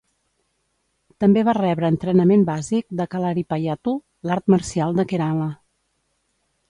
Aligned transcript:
També 1.23 1.43
va 1.49 1.53
rebre 1.57 1.91
entrenament 1.93 2.45
bàsic 2.47 2.97
de 3.01 3.07
Kalaripayattu, 3.11 3.93
l'art 4.31 4.51
marcial 4.55 4.99
de 5.01 5.07
Kerala. 5.13 5.51